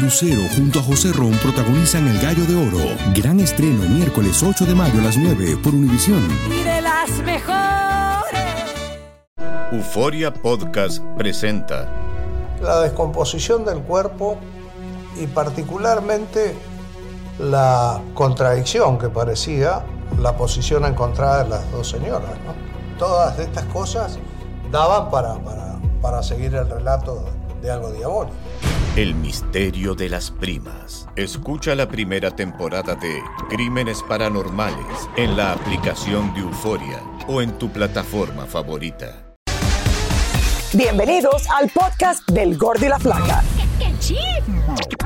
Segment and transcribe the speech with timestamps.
[0.00, 2.96] Lucero junto a José Ron protagonizan El Gallo de Oro.
[3.14, 6.20] Gran estreno miércoles 8 de mayo a las 9 por Univisión.
[6.50, 8.40] Y de las mejores.
[9.70, 11.88] Euforia Podcast presenta
[12.60, 14.36] la descomposición del cuerpo
[15.20, 16.56] y particularmente
[17.38, 19.84] la contradicción que parecía
[20.20, 22.30] la posición encontrada de las dos señoras.
[22.44, 22.98] ¿no?
[22.98, 24.18] Todas estas cosas
[24.72, 27.24] daban para, para, para seguir el relato
[27.62, 28.34] de algo diabólico.
[28.96, 31.08] El misterio de las primas.
[31.16, 37.72] Escucha la primera temporada de Crímenes Paranormales en la aplicación de Euforia o en tu
[37.72, 39.34] plataforma favorita.
[40.74, 43.42] Bienvenidos al podcast del Gordi y la Flaca.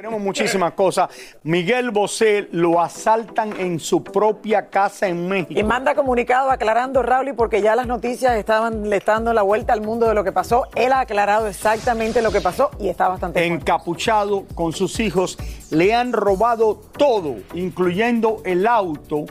[0.00, 1.10] Tenemos muchísimas cosas.
[1.42, 5.60] Miguel Bosé lo asaltan en su propia casa en México.
[5.60, 9.74] Y manda comunicado aclarando, Raúl, porque ya las noticias estaban le están dando la vuelta
[9.74, 10.68] al mundo de lo que pasó.
[10.74, 13.54] Él ha aclarado exactamente lo que pasó y está bastante fuerte.
[13.54, 15.36] encapuchado con sus hijos,
[15.70, 19.26] le han robado todo, incluyendo el auto,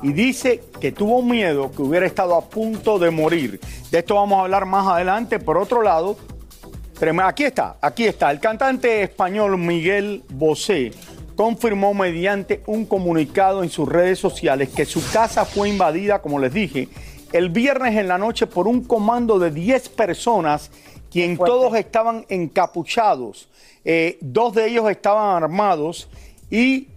[0.00, 3.60] y dice que tuvo miedo, que hubiera estado a punto de morir.
[3.90, 5.38] De esto vamos a hablar más adelante.
[5.38, 6.16] Por otro lado,
[7.24, 10.92] aquí está, aquí está, el cantante español Miguel Bosé
[11.36, 16.52] confirmó mediante un comunicado en sus redes sociales que su casa fue invadida, como les
[16.52, 16.88] dije,
[17.32, 20.70] el viernes en la noche por un comando de 10 personas,
[21.10, 21.52] quien Fuerte.
[21.52, 23.48] todos estaban encapuchados.
[23.84, 26.08] Eh, dos de ellos estaban armados
[26.50, 26.88] y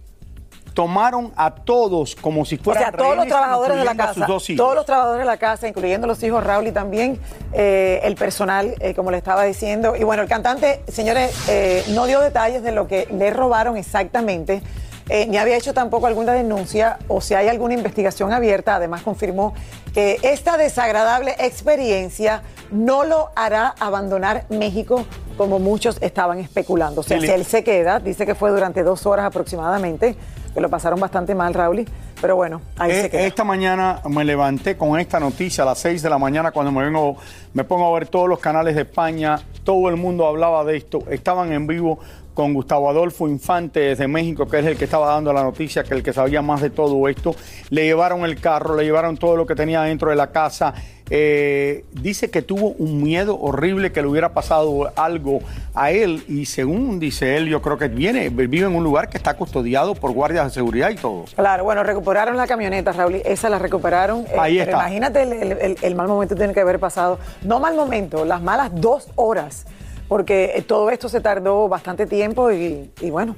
[0.78, 4.76] tomaron a todos como si O fueran sea, todos los trabajadores de la casa, todos
[4.76, 7.18] los trabajadores de la casa, incluyendo los hijos Raúl y también
[7.52, 9.96] eh, el personal, eh, como le estaba diciendo.
[9.96, 14.62] Y bueno, el cantante, señores, eh, no dio detalles de lo que le robaron exactamente.
[15.08, 18.76] eh, ni había hecho tampoco alguna denuncia o si hay alguna investigación abierta.
[18.76, 19.54] Además, confirmó
[19.94, 25.04] que esta desagradable experiencia no lo hará abandonar México
[25.36, 27.00] como muchos estaban especulando.
[27.00, 30.16] O sea, si él se queda, dice que fue durante dos horas aproximadamente,
[30.58, 31.86] que lo pasaron bastante mal, Raúl.
[32.20, 33.20] Pero bueno, ahí Eh, se queda.
[33.22, 36.82] Esta mañana me levanté con esta noticia a las 6 de la mañana cuando me
[36.84, 37.16] vengo,
[37.54, 41.04] me pongo a ver todos los canales de España, todo el mundo hablaba de esto,
[41.10, 42.00] estaban en vivo
[42.34, 45.94] con Gustavo Adolfo Infante desde México, que es el que estaba dando la noticia, que
[45.94, 47.34] el que sabía más de todo esto.
[47.70, 50.74] Le llevaron el carro, le llevaron todo lo que tenía dentro de la casa.
[51.10, 55.40] Eh, dice que tuvo un miedo horrible que le hubiera pasado algo
[55.74, 59.16] a él y según dice él, yo creo que viene, vive en un lugar que
[59.16, 61.24] está custodiado por guardias de seguridad y todo.
[61.34, 64.20] Claro, bueno, recuperaron la camioneta, Raúl, esa la recuperaron.
[64.26, 64.82] eh, Ahí pero está.
[64.82, 67.18] Imagínate el, el- el- el mal momento que tiene que haber pasado.
[67.42, 69.64] No mal momento, las malas dos horas,
[70.08, 73.34] porque eh, todo esto se tardó bastante tiempo y, y bueno.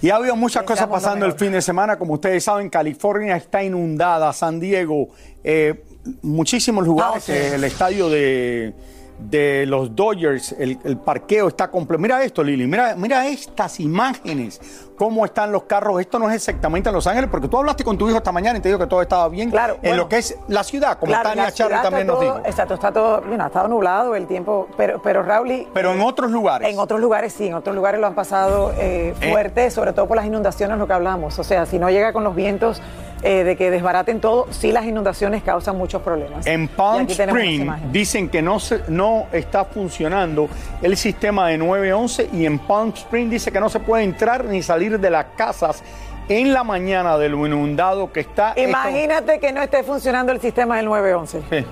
[0.00, 1.96] Y ha habido muchas cosas pasando el fin de semana.
[1.96, 5.10] Como ustedes saben, California está inundada, San Diego,
[5.44, 5.84] eh,
[6.22, 7.16] muchísimos lugares.
[7.16, 7.32] Ah, sí.
[7.32, 8.74] eh, el estadio de,
[9.18, 12.00] de los Dodgers, el, el parqueo está completo.
[12.00, 14.60] Mira esto, Lili, mira, mira estas imágenes,
[14.96, 16.00] cómo están los carros.
[16.00, 18.58] Esto no es exactamente en Los Ángeles, porque tú hablaste con tu hijo esta mañana
[18.58, 19.96] y te dijo que todo estaba bien Claro, en bueno.
[19.96, 22.46] lo que es la ciudad, como Claro, Charlie ciudad también está nos todo- dijo.
[22.46, 25.66] Exacto, está todo, bueno, ha estado nublado el tiempo, pero, pero Raúl.
[25.72, 26.68] Pero en otros lugares.
[26.68, 29.30] En otros lugares sí, en otros lugares lo han pasado eh, Eh.
[29.30, 31.38] fuerte, sobre todo por las inundaciones, lo que hablamos.
[31.38, 32.80] O sea, si no llega con los vientos
[33.22, 36.46] eh, de que desbaraten todo, sí las inundaciones causan muchos problemas.
[36.46, 37.92] En Palm aquí tenemos unas Spring imágenes.
[37.92, 40.48] dicen que no, se- no está funcionando
[40.82, 44.62] el sistema de 911 y en Palm Spring dice que no se puede entrar ni
[44.62, 45.82] salir de las casas
[46.28, 48.54] en la mañana de lo inundado que está.
[48.56, 51.42] Imagínate que no esté funcionando el sistema del 911.
[51.50, 51.66] Sí.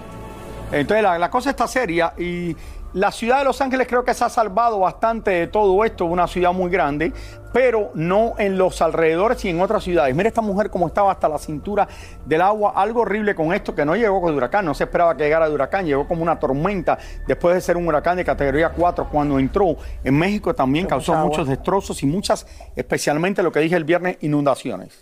[0.72, 2.54] Entonces la, la cosa está seria y
[2.92, 6.26] la ciudad de Los Ángeles creo que se ha salvado bastante de todo esto, una
[6.26, 7.12] ciudad muy grande,
[7.52, 10.14] pero no en los alrededores y en otras ciudades.
[10.14, 11.86] Mira esta mujer como estaba hasta la cintura
[12.24, 15.24] del agua, algo horrible con esto que no llegó con huracán, no se esperaba que
[15.24, 19.08] llegara de huracán, llegó como una tormenta después de ser un huracán de categoría 4
[19.08, 23.84] cuando entró en México también causó muchos destrozos y muchas, especialmente lo que dije el
[23.84, 24.98] viernes, inundaciones.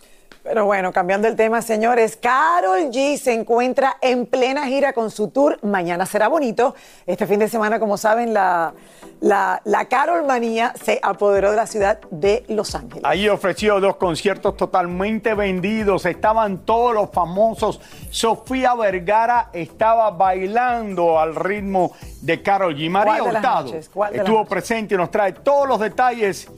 [0.48, 5.28] Pero bueno, cambiando el tema, señores, Carol G se encuentra en plena gira con su
[5.28, 5.58] tour.
[5.62, 6.74] Mañana será bonito.
[7.06, 8.72] Este fin de semana, como saben, la,
[9.20, 13.04] la, la Carol Manía se apoderó de la ciudad de Los Ángeles.
[13.04, 16.06] Ahí ofreció dos conciertos totalmente vendidos.
[16.06, 17.78] Estaban todos los famosos.
[18.08, 21.92] Sofía Vergara estaba bailando al ritmo
[22.22, 22.88] de Carol G.
[22.88, 23.74] María ¿Cuál de las Hurtado
[24.14, 26.48] estuvo presente y nos trae todos los detalles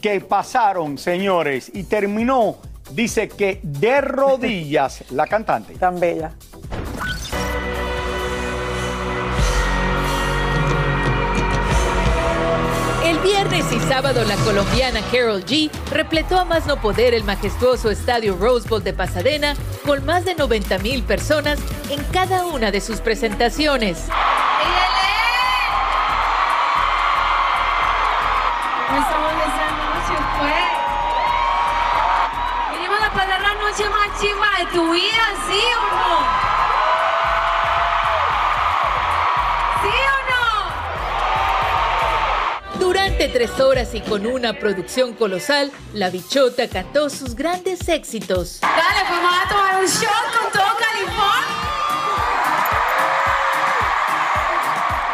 [0.00, 1.72] que pasaron, señores.
[1.74, 2.56] Y terminó,
[2.92, 5.74] dice que de rodillas la cantante.
[5.74, 6.32] Tan bella.
[13.04, 17.90] El viernes y sábado la colombiana Carol G repletó a más no poder el majestuoso
[17.90, 21.58] estadio Rose Bowl de Pasadena con más de 90 mil personas
[21.90, 24.06] en cada una de sus presentaciones.
[34.60, 36.20] De tu vida, ¿sí o no?
[39.80, 40.18] ¿Sí o
[42.74, 42.86] no?
[42.86, 48.60] Durante tres horas y con una producción colosal, la bichota cantó sus grandes éxitos.
[48.60, 51.56] Dale, pues vamos a tomar un shot con todo California.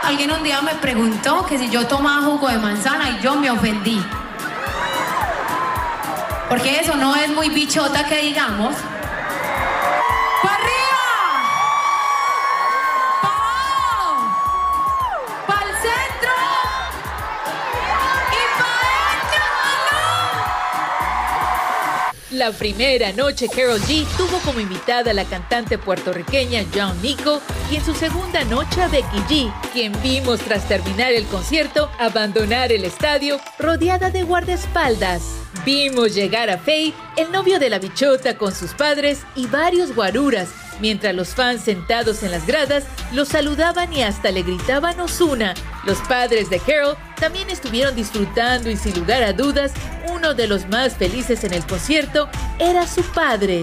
[0.02, 3.48] Alguien un día me preguntó que si yo tomaba jugo de manzana y yo me
[3.52, 4.04] ofendí.
[6.48, 8.74] Porque eso no es muy bichota que digamos.
[22.36, 27.40] La primera noche Carol G tuvo como invitada a la cantante puertorriqueña John Nico
[27.70, 32.72] y en su segunda noche a Becky G, quien vimos tras terminar el concierto abandonar
[32.72, 35.22] el estadio rodeada de guardaespaldas.
[35.64, 40.50] Vimos llegar a Faye, el novio de la bichota con sus padres y varios guaruras,
[40.80, 45.54] mientras los fans sentados en las gradas los saludaban y hasta le gritaban Osuna.
[45.84, 49.72] Los padres de Carol también estuvieron disfrutando y sin lugar a dudas,
[50.12, 52.28] uno de los más felices en el concierto
[52.58, 53.62] era su padre.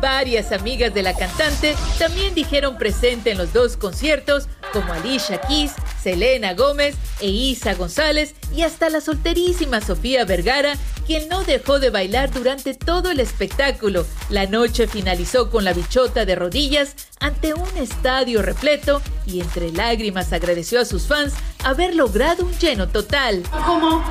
[0.00, 5.72] Varias amigas de la cantante también dijeron presente en los dos conciertos, como Alicia Keys,
[6.02, 10.74] Selena Gómez e Isa González y hasta la solterísima Sofía Vergara,
[11.06, 14.06] quien no dejó de bailar durante todo el espectáculo.
[14.30, 20.32] La noche finalizó con la bichota de rodillas ante un estadio repleto y entre lágrimas
[20.32, 21.34] agradeció a sus fans
[21.64, 23.42] haber logrado un lleno total.
[23.66, 24.02] ¿Cómo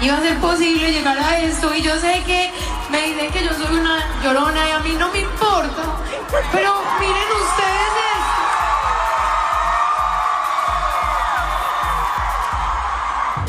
[0.00, 1.74] iba a ser posible llegar a esto?
[1.74, 2.50] Y yo sé que
[2.90, 5.82] me dicen que yo soy una llorona y a mí no me importa.
[6.52, 7.87] Pero miren ustedes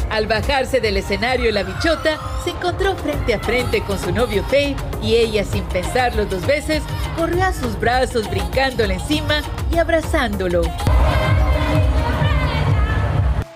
[0.09, 4.75] Al bajarse del escenario la bichota se encontró frente a frente con su novio Faye
[5.03, 6.81] y ella sin pensarlo dos veces
[7.15, 10.61] corrió a sus brazos brincándole encima y abrazándolo.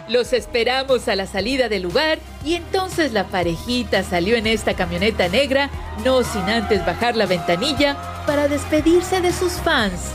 [0.07, 5.27] Los esperamos a la salida del lugar y entonces la parejita salió en esta camioneta
[5.29, 5.72] negra,
[6.05, 10.12] no sin antes bajar la ventanilla para despedirse de sus fans.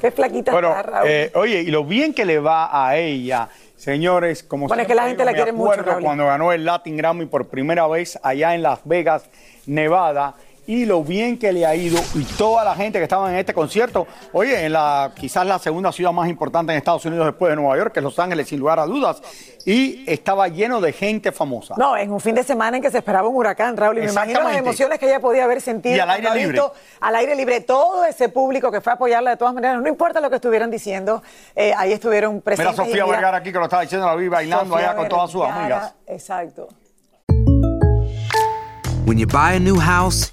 [0.00, 1.08] Qué flaquita Bueno, está, Raúl.
[1.08, 3.48] eh, oye, y lo bien que le va a ella,
[3.82, 7.48] señores, como Bueno, es que la la quiere mucho, cuando ganó el Latin Grammy por
[7.48, 9.28] primera vez allá en Las Vegas,
[9.66, 13.36] Nevada, y lo bien que le ha ido y toda la gente que estaba en
[13.36, 17.50] este concierto, oye, en la quizás la segunda ciudad más importante en Estados Unidos después
[17.50, 19.20] de Nueva York, que es Los Ángeles, sin lugar a dudas,
[19.64, 21.74] y estaba lleno de gente famosa.
[21.76, 24.12] No, en un fin de semana en que se esperaba un huracán, Raúl, y me
[24.12, 25.96] imagino las emociones que ella podía haber sentido.
[25.96, 26.52] Y al aire libre.
[26.52, 29.88] visto Al aire libre, todo ese público que fue a apoyarla de todas maneras, no
[29.88, 31.22] importa lo que estuvieran diciendo,
[31.56, 32.78] eh, ahí estuvieron Mira presentes.
[32.78, 35.08] a Sofía mira, Vergara aquí que lo estaba diciendo, la vi bailando Sofía allá con
[35.08, 35.94] todas sus amigas.
[36.06, 36.68] Exacto.
[39.04, 40.32] When you buy a new house,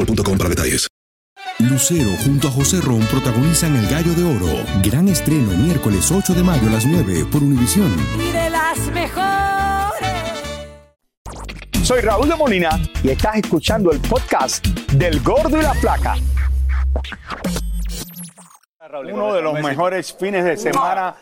[0.00, 0.88] boostmobile.com para detalles.
[1.58, 4.64] Lucero junto a José Ron protagonizan El Gallo de Oro.
[4.82, 7.94] Gran estreno miércoles 8 de mayo a las 9 por Univisión.
[8.18, 10.08] Y de las mejores.
[11.82, 16.16] Soy Raúl de Molina y estás escuchando el podcast del Gordo y la Flaca.
[19.12, 21.14] Uno de los mejores fines de semana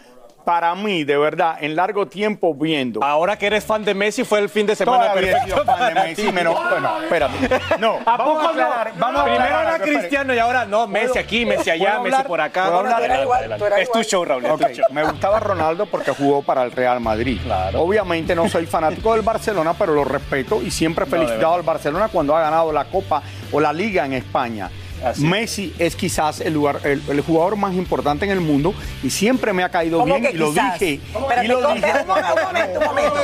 [0.48, 3.04] para mí, de verdad, en largo tiempo viendo.
[3.04, 5.62] Ahora que eres fan de Messi, fue el fin de semana Todavía perfecto.
[5.66, 7.60] fan de Messi, pero bueno, espérate.
[7.78, 8.98] No, ¿A vamos poco a aclarar, no?
[9.00, 9.84] vamos a Primero aclarar era.
[9.84, 12.64] Cristiano y ahora no, Messi ¿Puedo- aquí, Messi allá, ¿puedo Messi por acá.
[12.64, 12.94] ¿Puedo hablar?
[13.10, 13.82] Adelante.
[13.82, 14.86] Es tu show, Raúl, tu show.
[14.90, 17.38] Me gustaba Ronaldo porque jugó para el Real Madrid.
[17.74, 22.08] Obviamente no soy fanático del Barcelona, pero lo respeto y siempre he felicitado al Barcelona
[22.10, 24.70] cuando ha ganado la Copa o la Liga en España.
[25.04, 25.24] Así.
[25.24, 29.52] Messi es quizás el, lugar- el- el jugador más importante en el mundo y siempre
[29.52, 31.00] me ha caído ¿Cómo bien y lo dije.
[31.42, 33.14] Y lo ¿cómo- dije un momento, un momento, un momento.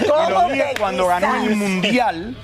[0.00, 1.56] y lo ¿Cómo dije que cuando ganó el?
[1.56, 2.36] Mundial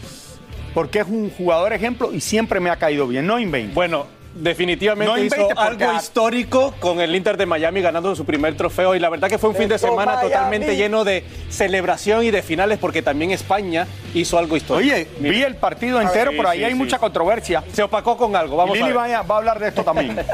[0.74, 3.26] porque es un jugador ejemplo y siempre me ha caído bien.
[3.26, 3.74] No invento.
[3.74, 8.94] Bueno, definitivamente No hizo algo histórico con el Inter de Miami ganando su primer trofeo
[8.94, 10.28] y la verdad que fue un fin de semana Miami.
[10.28, 14.92] totalmente lleno de celebración y de finales porque también España hizo algo histórico.
[14.94, 16.78] Oye, vi el partido entero, Sí, pero ahí sí, hay sí.
[16.78, 17.64] mucha controversia.
[17.72, 18.96] Se opacó con algo, vamos y a Lili ver.
[18.96, 20.16] vaya- va a hablar de esto también.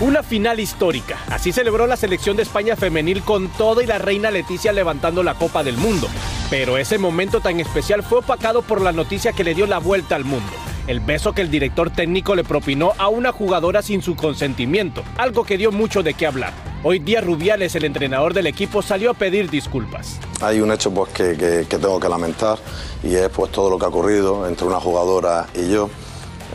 [0.00, 1.18] Una final histórica.
[1.28, 5.34] Así celebró la selección de España femenil con todo y la reina Leticia levantando la
[5.34, 6.06] Copa del Mundo.
[6.50, 10.16] Pero ese momento tan especial fue opacado por la noticia que le dio la vuelta
[10.16, 10.50] al mundo.
[10.86, 15.44] El beso que el director técnico le propinó a una jugadora sin su consentimiento, algo
[15.44, 16.54] que dio mucho de qué hablar.
[16.82, 20.18] Hoy día Rubiales, el entrenador del equipo, salió a pedir disculpas.
[20.40, 22.58] Hay un hecho pues, que, que- tengo que lamentar
[23.02, 25.90] y es pues, todo lo que ha ocurrido entre una jugadora y yo,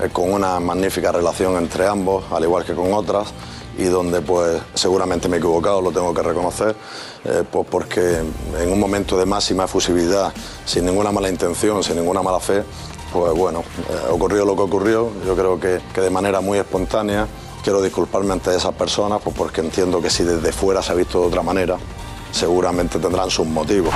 [0.04, 3.32] eh, con una magnífica relación entre ambos, al igual que con otras,
[3.78, 6.76] y donde pues seguramente me he equivocado, lo tengo que reconocer,
[7.26, 8.18] eh, pues porque
[8.60, 10.34] en un momento de máxima efusividad,
[10.66, 12.64] sin ninguna mala intención, sin ninguna mala fe,
[13.12, 17.28] pues bueno, eh, ocurrió lo que ocurrió, yo creo que, que de manera muy espontánea.
[17.64, 21.22] Quiero disculparme ante esas personas pues porque entiendo que si desde fuera se ha visto
[21.22, 21.78] de otra manera,
[22.32, 23.94] seguramente tendrán sus motivos.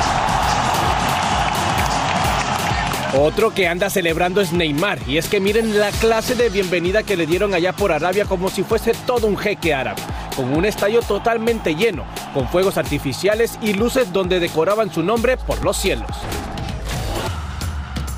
[3.16, 7.16] Otro que anda celebrando es Neymar, y es que miren la clase de bienvenida que
[7.16, 10.02] le dieron allá por Arabia como si fuese todo un jeque árabe,
[10.36, 15.64] con un estadio totalmente lleno, con fuegos artificiales y luces donde decoraban su nombre por
[15.64, 16.10] los cielos.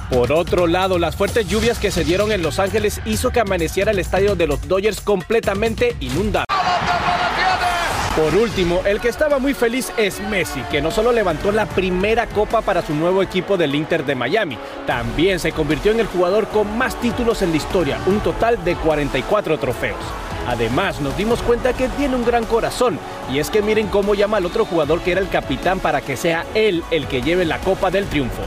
[0.09, 3.91] Por otro lado, las fuertes lluvias que se dieron en Los Ángeles hizo que amaneciera
[3.91, 6.45] el estadio de los Dodgers completamente inundado.
[8.15, 12.27] Por último, el que estaba muy feliz es Messi, que no solo levantó la primera
[12.27, 16.47] copa para su nuevo equipo del Inter de Miami, también se convirtió en el jugador
[16.47, 19.99] con más títulos en la historia, un total de 44 trofeos.
[20.47, 22.99] Además, nos dimos cuenta que tiene un gran corazón,
[23.31, 26.17] y es que miren cómo llama al otro jugador que era el capitán para que
[26.17, 28.41] sea él el que lleve la copa del triunfo.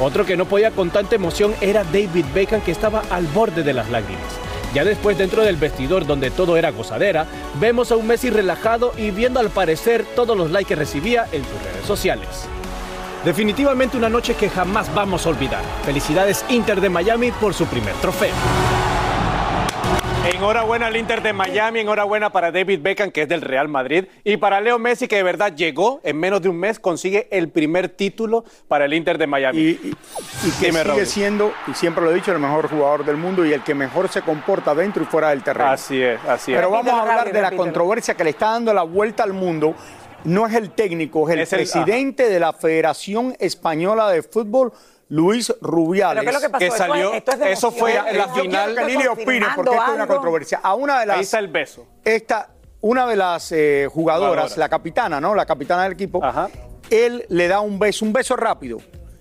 [0.00, 3.74] Otro que no podía con tanta emoción era David Beckham, que estaba al borde de
[3.74, 4.49] las lágrimas.
[4.74, 7.26] Ya después dentro del vestidor donde todo era gozadera,
[7.58, 11.42] vemos a un Messi relajado y viendo al parecer todos los likes que recibía en
[11.42, 12.46] sus redes sociales.
[13.24, 15.62] Definitivamente una noche que jamás vamos a olvidar.
[15.84, 18.34] Felicidades Inter de Miami por su primer trofeo.
[20.26, 24.36] Enhorabuena al Inter de Miami, enhorabuena para David Beckham, que es del Real Madrid, y
[24.36, 27.88] para Leo Messi, que de verdad llegó en menos de un mes, consigue el primer
[27.88, 29.58] título para el Inter de Miami.
[29.58, 29.70] Y,
[30.44, 31.06] y que Dime, sigue Raúl.
[31.06, 34.08] siendo, y siempre lo he dicho, el mejor jugador del mundo y el que mejor
[34.10, 35.70] se comporta dentro y fuera del terreno.
[35.70, 36.58] Así es, así es.
[36.58, 39.74] Pero vamos a hablar de la controversia que le está dando la vuelta al mundo.
[40.24, 44.70] No es el técnico, es el Es el- presidente de la Federación Española de Fútbol,
[45.10, 46.24] Luis Rubiales.
[46.24, 46.58] ¿Pero qué es lo que pasó?
[46.58, 48.74] que Esto es- salió- esto es de eso fue en la Yo final.
[48.74, 50.60] quiero que Lili opine, porque esto es una controversia.
[50.62, 51.86] A una de las Ahí está el beso.
[52.04, 52.48] esta,
[52.80, 54.56] una de las eh, jugadoras, Jugadora.
[54.56, 55.34] la capitana, ¿no?
[55.34, 56.48] La capitana del equipo, Ajá.
[56.90, 58.78] él le da un beso, un beso rápido.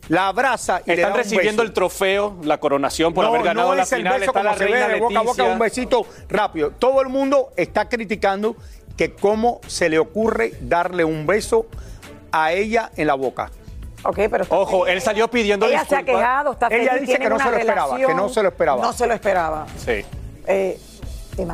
[0.10, 1.68] La abraza y le da Están un recibiendo beso.
[1.70, 4.14] el trofeo, la coronación por no, haber ganado no la es el final.
[4.20, 6.72] beso Está como la se ve reina de boca a boca, un besito rápido.
[6.72, 8.56] Todo el mundo está criticando
[8.98, 11.68] que cómo se le ocurre darle un beso
[12.32, 13.52] a ella en la boca.
[14.04, 16.22] Ok, pero Ojo, él salió pidiendo Ella se ha disculpas.
[16.22, 18.82] quejado, está Ella feliz, dice que no se lo esperaba, que no se lo esperaba.
[18.82, 19.66] No se lo esperaba.
[19.78, 20.06] Sí.
[20.48, 20.80] Eh,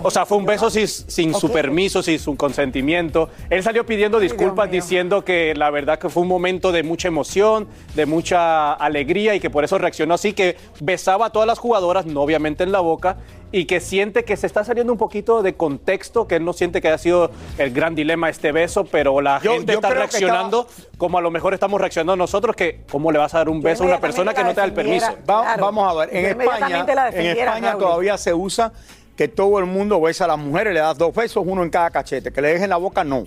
[0.03, 3.29] O sea, fue un beso sin, sin su permiso, sin su consentimiento.
[3.49, 7.67] Él salió pidiendo disculpas diciendo que la verdad que fue un momento de mucha emoción,
[7.95, 12.05] de mucha alegría y que por eso reaccionó así, que besaba a todas las jugadoras,
[12.05, 13.17] no obviamente en la boca,
[13.51, 16.81] y que siente que se está saliendo un poquito de contexto, que él no siente
[16.81, 20.67] que haya sido el gran dilema este beso, pero la Yo- gente yo está reaccionando
[20.97, 23.83] como a lo mejor estamos reaccionando nosotros, que cómo le vas a dar un beso
[23.83, 25.07] a una persona que no te da el permiso.
[25.29, 27.79] Va- Vamos a ver, en España, en España Raúl.
[27.83, 28.73] todavía se usa
[29.15, 31.89] que todo el mundo besa a las mujeres, le das dos besos, uno en cada
[31.89, 33.25] cachete, que le dejen la boca, no.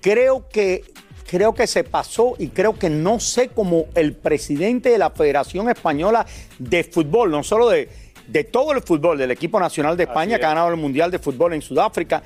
[0.00, 0.84] Creo que,
[1.28, 5.68] creo que se pasó y creo que no sé cómo el presidente de la Federación
[5.68, 6.26] Española
[6.58, 7.88] de Fútbol, no solo de,
[8.26, 11.18] de todo el fútbol, del equipo nacional de España que ha ganado el Mundial de
[11.18, 12.22] Fútbol en Sudáfrica,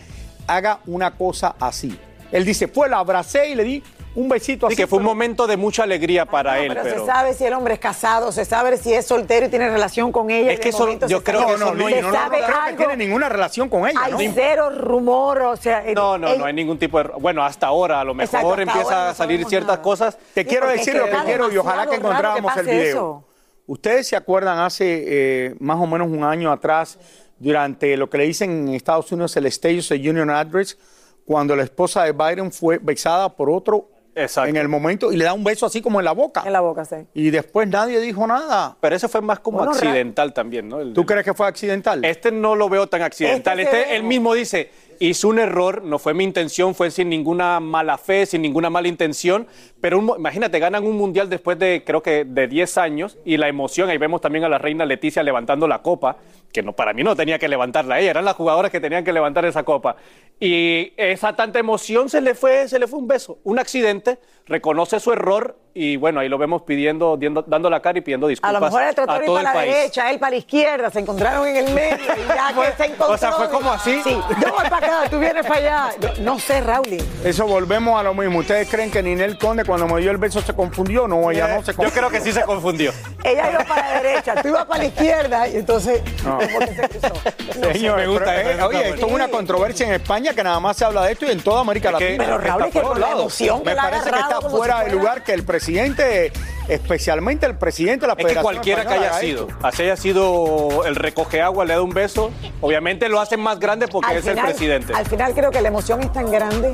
[0.46, 1.98] haga una cosa así.
[2.32, 3.82] Él dice, fue, la abracé y le di
[4.16, 4.82] un besito Sí, así.
[4.82, 7.00] que fue un momento de mucha alegría para él, Pero, pero...
[7.00, 10.10] se sabe si el hombre es casado, se sabe si es soltero y tiene relación
[10.10, 10.52] con ella.
[10.52, 12.38] Es y que eso- yo se creo sabe- que eso no- se no- no sabe
[12.44, 14.00] creo que tiene ninguna relación con ella.
[14.02, 14.18] Hay ¿no?
[14.34, 15.84] cero rumor, o sea.
[15.94, 17.10] No, no, él- no hay ningún tipo de...
[17.20, 19.82] Bueno, hasta ahora a lo mejor Exacto, empieza ahora no a salir ciertas nada.
[19.82, 20.18] cosas.
[20.34, 22.88] Te Sí, quiero decir lo que quiero y ojalá que que el video.
[22.88, 23.24] eso.
[23.66, 26.98] Ustedes se acuerdan hace eh, más o menos un año atrás,
[27.38, 30.78] durante lo que le dicen en Estados Unidos el State of the Union Address,
[31.26, 35.34] cuando la esposa de Biden fue besada por otro en el momento y le da
[35.34, 36.42] un beso así como en la boca.
[36.46, 36.96] En la boca, sí.
[37.14, 38.76] Y después nadie dijo nada.
[38.80, 40.80] Pero eso fue más como Bueno, accidental también, ¿no?
[40.80, 42.04] El- ¿Tú crees que fue accidental?
[42.04, 43.60] Este no lo veo tan accidental.
[43.60, 44.70] Este Este, él mismo dice,
[45.00, 48.88] hizo un error, no fue mi intención, fue sin ninguna mala fe, sin ninguna mala
[48.88, 49.46] intención,
[49.80, 53.48] pero un imagínate, ganan un mundial después de, creo que de 10 años, y la
[53.48, 56.16] emoción, ahí vemos también a la reina Leticia levantando la copa,
[56.50, 59.12] que no, para mí no tenía que levantarla ella, eran las jugadoras que tenían que
[59.12, 59.96] levantar esa copa.
[60.38, 65.00] Y esa tanta emoción se le fue, se le fue un beso, un accidente, reconoce
[65.00, 68.30] su error, y bueno, ahí lo vemos pidiendo, diendo- dando la cara y pidiendo A
[68.30, 69.74] disculpas lo mejor el trató a de ir para la país.
[69.74, 73.14] derecha, él para la izquierda, se encontraron en el medio y ya que se encontró.
[73.14, 74.00] o sea, fue como así.
[74.02, 75.94] Sí, yo voy para acá, tú vienes para allá.
[76.00, 76.96] No, no sé, Raúl.
[77.24, 78.38] Eso volvemos a lo mismo.
[78.38, 81.06] ¿Ustedes creen que Ninel Conde cuando me dio el beso se confundió?
[81.08, 81.88] No, ella no se confundió.
[81.88, 82.92] Yo creo que sí se confundió.
[83.22, 86.02] Ella iba para la derecha, tú ibas para la izquierda y entonces.
[86.24, 86.38] No.
[86.38, 87.14] ¿cómo que se cruzó?
[87.72, 90.76] Señor, me gusta, pero, eh, oye, esto es una controversia en España que nada más
[90.76, 92.24] se habla de esto y en toda América Es que- Latina.
[92.24, 94.86] Pero, Raúl, Está es que por la emoción que Me parece que está fuera si
[94.86, 96.32] de lugar que el presidente,
[96.68, 99.58] especialmente el presidente de la Es que Federación cualquiera que haya sido, esto.
[99.66, 103.88] así haya sido el recoge agua, le da un beso, obviamente lo hacen más grande
[103.88, 104.92] porque Al es el presidente.
[104.94, 106.72] Al final creo que la emoción es tan grande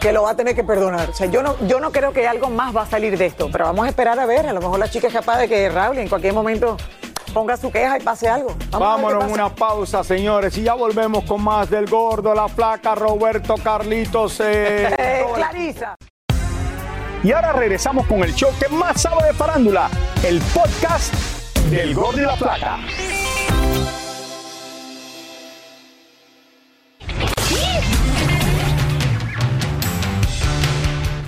[0.00, 1.10] que lo va a tener que perdonar.
[1.10, 3.50] O sea, yo no, yo no creo que algo más va a salir de esto,
[3.52, 4.46] pero vamos a esperar a ver.
[4.46, 6.78] A lo mejor la chica es capaz de que Raúl en cualquier momento
[7.30, 8.54] ponga su queja y pase algo.
[8.70, 9.34] Vamos a Vámonos pasa.
[9.34, 14.40] una pausa, señores, y ya volvemos con más del gordo, la flaca, Roberto, Carlitos.
[14.40, 15.96] eh, Eh, Clarisa.
[17.22, 19.90] Y ahora regresamos con el show que más sabe de farándula,
[20.24, 21.12] el podcast
[21.70, 22.78] del gordo y la flaca.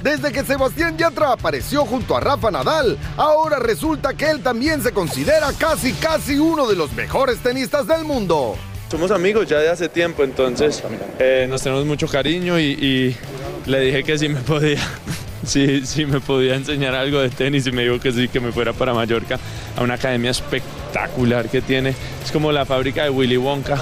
[0.02, 4.90] Desde que Sebastián Yatra apareció junto a Rafa Nadal, ahora resulta que él también se
[4.90, 8.56] considera casi casi uno de los mejores tenistas del mundo.
[8.90, 10.82] Somos amigos ya de hace tiempo, entonces
[11.20, 13.16] eh, nos tenemos mucho cariño y, y
[13.66, 14.80] le dije que sí me podía,
[15.46, 18.50] sí, sí me podía enseñar algo de tenis y me dijo que sí, que me
[18.50, 19.38] fuera para Mallorca
[19.76, 21.94] a una academia espectacular que tiene.
[22.24, 23.80] Es como la fábrica de Willy Wonka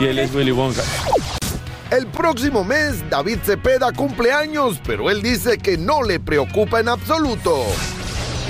[0.00, 0.82] y él es Willy Wonka.
[1.90, 6.88] El próximo mes, David Cepeda cumple años, pero él dice que no le preocupa en
[6.88, 7.64] absoluto.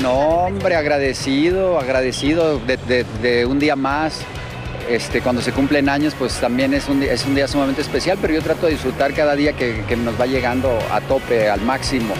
[0.00, 0.12] No,
[0.46, 4.20] hombre, agradecido, agradecido de, de- de un día más.
[4.88, 8.16] Este, cuando se cumplen años, pues también es un, día, es un día sumamente especial,
[8.20, 11.60] pero yo trato de disfrutar cada día que, que nos va llegando a tope, al
[11.60, 12.14] máximo.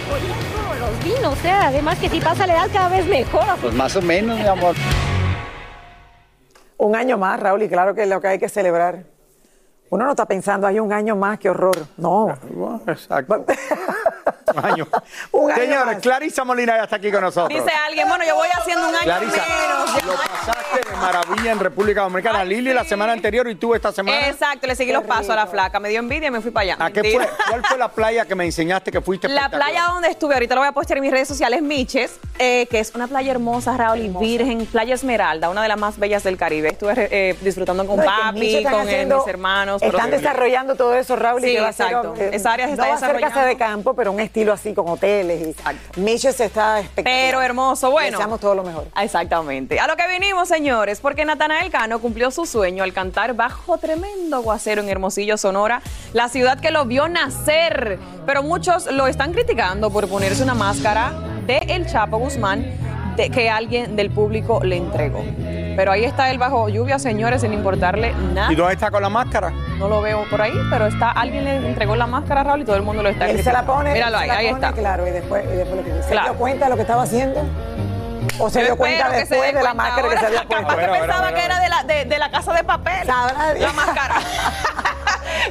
[0.79, 3.43] Los vinos, o sea, además que si pasa la edad cada vez mejor.
[3.61, 4.75] Pues más o menos, mi amor.
[6.77, 9.05] Un año más, Raúl, y claro que es lo que hay que celebrar.
[9.89, 11.77] Uno no está pensando, hay un año más, qué horror.
[11.97, 12.33] No.
[12.87, 13.45] Exacto.
[14.55, 14.87] Año.
[15.31, 16.01] Un año Señores, más.
[16.01, 17.49] Clarisa Molina ya está aquí con nosotros.
[17.49, 20.05] Dice alguien, bueno, yo voy haciendo un año Clarisa, menos.
[20.05, 22.43] lo pasaste de maravilla en República Dominicana.
[22.43, 24.27] Lili la semana anterior y tú esta semana.
[24.27, 25.79] Exacto, le seguí los pasos a la flaca.
[25.79, 26.77] Me dio envidia y me fui para allá.
[26.79, 27.27] ¿A qué fue?
[27.49, 30.61] ¿Cuál fue la playa que me enseñaste que fuiste La playa donde estuve, ahorita lo
[30.61, 33.99] voy a postear en mis redes sociales, Miches, eh, que es una playa hermosa, Raúl,
[33.99, 36.69] y virgen, Playa Esmeralda, una de las más bellas del Caribe.
[36.69, 39.81] Estuve eh, disfrutando con No, papi, con eh, haciendo- mis hermanos.
[39.81, 42.13] Están desarrollando todo eso, Raúl, y que va a ser, exacto.
[42.17, 43.41] eh, Esa área se no está va a desarrollando.
[43.41, 45.55] de campo, pero un estilo así con hoteles.
[45.95, 47.25] Y Miches está espectacular.
[47.25, 48.11] Pero hermoso, bueno.
[48.11, 48.87] Deseamos todo lo mejor.
[49.01, 49.79] Exactamente.
[49.79, 54.37] A lo que vinimos, señores, porque Natanael Cano cumplió su sueño al cantar bajo tremendo
[54.37, 55.81] aguacero en Hermosillo, Sonora,
[56.13, 57.99] la ciudad que lo vio nacer.
[58.25, 61.13] Pero muchos lo están criticando por ponerse una máscara
[61.45, 62.65] de El Chapo Guzmán
[63.23, 65.23] de- que alguien del público le entregó.
[65.75, 68.51] Pero ahí está él bajo lluvia, señores, sin importarle nada.
[68.51, 69.51] ¿Y dónde está con la máscara?
[69.77, 72.65] No lo veo por ahí, pero está alguien le entregó la máscara a Raúl y
[72.65, 73.93] todo el mundo lo está Él se la pone.
[73.93, 74.79] Míralo ahí, se la ahí pone, está.
[74.79, 76.29] Claro, y después, y después lo que ¿Se Claro.
[76.29, 77.43] dio cuenta de lo que estaba haciendo?
[78.39, 80.27] ¿O se Yo dio cuenta se después de la cuenta máscara que se ahora.
[80.27, 80.67] había puesto?
[80.67, 83.05] Capaz que pensaba que era de la, de, de la casa de papel.
[83.07, 83.75] Sabrá Dios.
[83.75, 84.15] La máscara.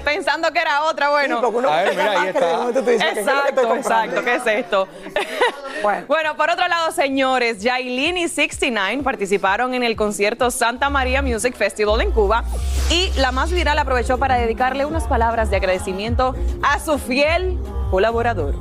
[0.05, 1.37] Pensando que era otra, bueno.
[1.37, 2.47] Sí, porque uno A ver, mira, ahí máscara, está.
[2.47, 4.25] de momento tú dices, ¿qué es lo que estoy Exacto, exacto.
[4.25, 4.89] ¿Qué es esto?
[6.09, 6.37] bueno.
[6.37, 12.01] por otro lado, señores, Yailin y 69 participaron en el concierto Santa María Music Festival
[12.01, 12.45] en Cuba
[12.91, 17.59] y la más viral aprovechó para dedicarle unas palabras de agradecimiento a su fiel
[17.91, 18.55] colaborador.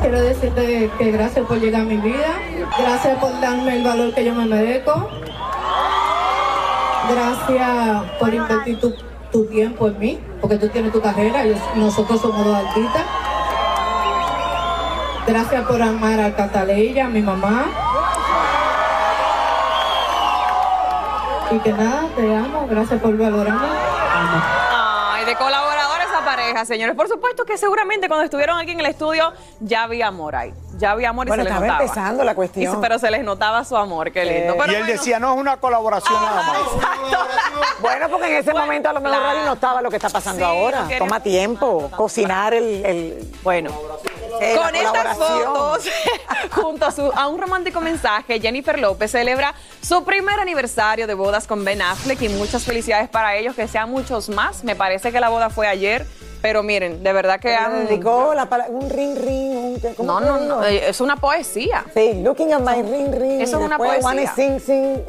[0.00, 2.34] Quiero decirte que gracias por llegar a mi vida,
[2.78, 5.08] gracias por darme el valor que yo me merezco,
[7.10, 8.94] gracias por invertir tu,
[9.32, 13.02] tu tiempo en mí, porque tú tienes tu carrera y nosotros somos dos artistas.
[15.26, 17.64] Gracias por amar a Cataleya, a mi mamá.
[21.50, 24.71] Y que nada, te amo, gracias por valorarme.
[25.22, 26.96] Ay, de colaboradores a pareja, señores.
[26.96, 30.52] Por supuesto que seguramente cuando estuvieron aquí en el estudio ya había amor ahí.
[30.78, 31.84] Ya había amor y Bueno, se les estaba notaba.
[31.84, 32.74] empezando la cuestión.
[32.78, 34.54] Y- pero se les notaba su amor, qué lindo.
[34.58, 34.92] Pero y él bueno.
[34.98, 36.58] decía, no es una colaboración nada más.
[37.80, 39.32] Bueno, porque en ese momento a lo mejor claro.
[39.34, 40.86] Rally no estaba lo que está pasando Sí, ahora.
[40.98, 42.84] Toma tiempo, cocinar el...
[42.86, 43.70] el- Bueno.
[44.42, 45.88] Eh, Con estas fotos,
[46.50, 51.46] junto a, su- a un romántico mensaje, Jennifer López celebra su primer aniversario de bodas
[51.46, 54.64] con Ben Affleck y muchas felicidades para ellos, que sean muchos más.
[54.64, 56.06] Me parece que la boda fue ayer,
[56.40, 57.86] pero miren, de verdad que han...
[57.86, 61.84] dedicó la un ring ring, un, ¿cómo No, no, no, eh, es una poesía.
[61.94, 63.40] Sí, looking at my ring ring.
[63.40, 64.00] Eso es una poesía.
[64.04, 65.02] wanna sing sing.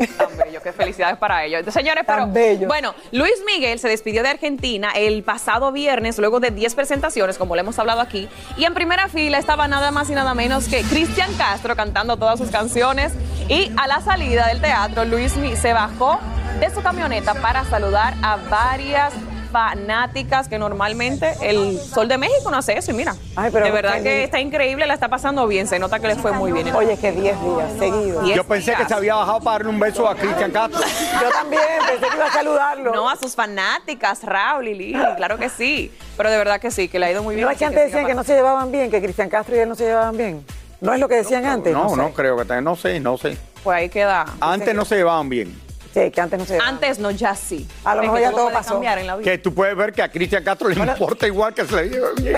[0.71, 1.59] Felicidades para ellos.
[1.59, 2.67] Entonces, señores, pero bello.
[2.67, 7.55] bueno, Luis Miguel se despidió de Argentina el pasado viernes, luego de 10 presentaciones, como
[7.55, 10.81] le hemos hablado aquí, y en primera fila estaba nada más y nada menos que
[10.83, 13.11] Cristian Castro cantando todas sus canciones,
[13.49, 16.19] y a la salida del teatro, Luis Mi- se bajó
[16.59, 19.13] de su camioneta para saludar a varias
[19.53, 23.71] fanáticas que normalmente el Sol de México no hace eso y mira, Ay, pero de
[23.71, 26.73] verdad que está increíble, la está pasando bien, se nota que le fue muy bien.
[26.73, 28.23] Oye, que 10 días seguidos.
[28.23, 30.81] Diez Yo pensé que se había bajado para darle un beso a Cristian Castro.
[31.21, 32.93] Yo también pensé que iba a saludarlo.
[32.95, 35.91] No, a sus fanáticas, Raúl y Lili, claro que sí.
[36.17, 37.45] Pero de verdad que sí, que le ha ido muy bien.
[37.45, 39.69] ¿No es que antes decían que no se llevaban bien, que Cristian Castro y él
[39.69, 40.43] no se llevaban bien?
[40.81, 41.73] ¿No es lo que decían antes?
[41.73, 41.95] No, sé.
[41.95, 43.37] no creo que no sé, no sé.
[43.63, 44.25] Pues ahí queda.
[44.41, 45.55] Antes no se llevaban bien.
[45.93, 47.67] Sí, que antes no se llevaban Antes no, ya sí.
[47.83, 48.71] A lo mejor ya todo pasó.
[48.73, 49.29] cambiar en la vida.
[49.31, 52.07] Que tú puedes ver que a Cristian Castro le importa igual que se le lleve
[52.19, 52.37] bien.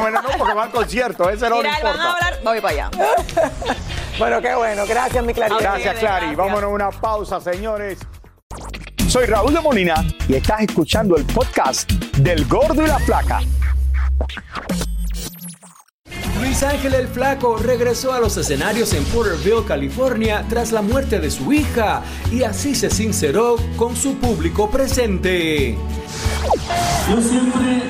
[0.00, 2.26] Bueno, no, porque va al concierto, ese no le Mira, van a importa.
[2.26, 2.90] hablar, voy para allá.
[4.18, 4.86] Bueno, qué bueno.
[4.86, 5.60] Gracias, mi Clarita.
[5.60, 6.34] Gracias, Clary.
[6.34, 7.98] Vámonos a una pausa, señores.
[9.08, 13.40] Soy Raúl de Molina y estás escuchando el podcast del Gordo y la Flaca.
[16.40, 21.30] Luis Ángel el Flaco regresó a los escenarios en Porterville, California, tras la muerte de
[21.30, 25.78] su hija y así se sinceró con su público presente.
[27.10, 27.82] Yo siempre,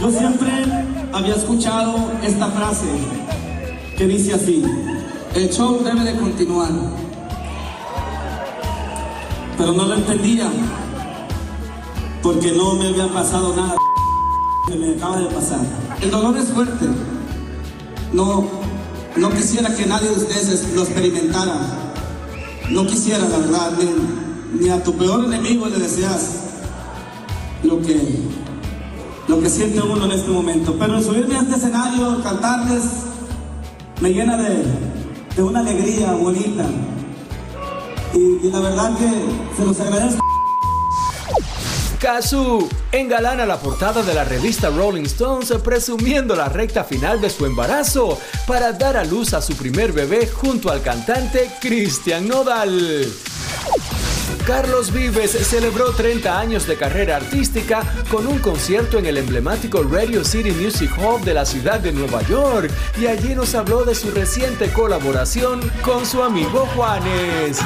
[0.00, 0.50] yo siempre
[1.12, 2.86] había escuchado esta frase
[3.96, 4.64] que dice así,
[5.34, 6.70] el show debe de continuar.
[9.58, 10.48] Pero no lo entendía,
[12.22, 13.76] porque no me había pasado nada
[14.68, 15.60] que me acaba de pasar.
[16.00, 16.86] El dolor es fuerte.
[18.12, 18.46] No,
[19.16, 21.54] no quisiera que nadie de ustedes lo experimentara.
[22.70, 23.72] No quisiera, la verdad,
[24.58, 26.40] ni, a tu peor enemigo le deseas
[27.62, 28.00] lo que,
[29.28, 30.76] lo que siente uno en este momento.
[30.78, 32.82] Pero subirme a este escenario, cantarles,
[34.00, 34.64] me llena de,
[35.36, 36.66] de una alegría bonita.
[38.14, 40.21] Y la verdad que se los agradezco.
[42.02, 47.46] Kazu engalana la portada de la revista Rolling Stones presumiendo la recta final de su
[47.46, 53.06] embarazo para dar a luz a su primer bebé junto al cantante Cristian Nodal.
[54.44, 60.24] Carlos Vives celebró 30 años de carrera artística con un concierto en el emblemático Radio
[60.24, 62.68] City Music Hall de la ciudad de Nueva York
[63.00, 67.60] y allí nos habló de su reciente colaboración con su amigo Juanes.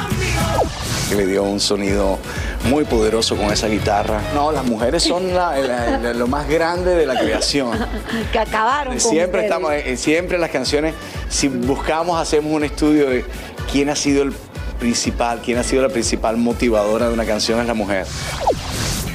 [1.09, 2.17] Que le dio un sonido
[2.65, 4.21] muy poderoso con esa guitarra.
[4.33, 7.71] No, las mujeres son la- la- la- lo más grande de la creación.
[8.31, 9.43] Que acabaron con Siempre ustedes.
[9.45, 10.93] estamos, eh, siempre las canciones,
[11.29, 13.25] si buscamos, hacemos un estudio de
[13.71, 14.33] quién ha sido el
[14.79, 18.05] principal, quién ha sido la principal motivadora de una canción es la mujer.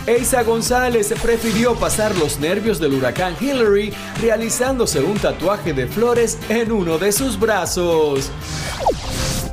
[0.07, 6.73] Eisa González prefirió pasar los nervios del huracán Hillary realizándose un tatuaje de flores en
[6.73, 8.31] uno de sus brazos.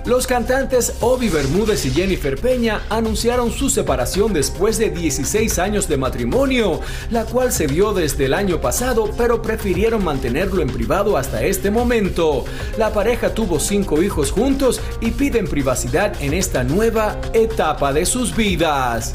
[0.09, 5.97] Los cantantes Obi Bermúdez y Jennifer Peña anunciaron su separación después de 16 años de
[5.97, 11.43] matrimonio, la cual se vio desde el año pasado, pero prefirieron mantenerlo en privado hasta
[11.43, 12.43] este momento.
[12.79, 18.35] La pareja tuvo cinco hijos juntos y piden privacidad en esta nueva etapa de sus
[18.35, 19.13] vidas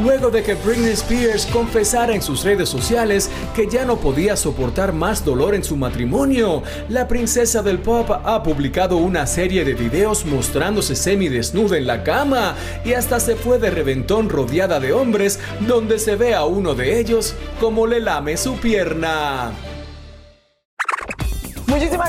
[0.00, 4.92] luego de que Britney Spears confesara en sus redes sociales que ya no podía soportar
[4.92, 6.62] más dolor en su matrimonio.
[6.88, 12.54] La princesa del pop ha publicado una serie de videos mostrándose semidesnuda en la cama
[12.84, 17.00] y hasta se fue de reventón rodeada de hombres donde se ve a uno de
[17.00, 19.52] ellos como le lame su pierna.